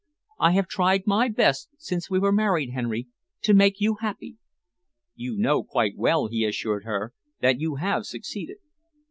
I 0.39 0.53
have 0.53 0.67
tried 0.67 1.05
my 1.05 1.27
best 1.27 1.69
since 1.77 2.09
we 2.09 2.17
were 2.17 2.31
married, 2.31 2.71
Henry, 2.71 3.07
to 3.43 3.53
make 3.53 3.79
you 3.79 3.97
happy." 4.01 4.37
"You 5.13 5.37
know 5.37 5.63
quite 5.63 5.95
well," 5.95 6.25
he 6.25 6.43
assured 6.43 6.85
her, 6.85 7.13
"that 7.41 7.59
you 7.59 7.75
have 7.75 8.07
succeeded." 8.07 8.57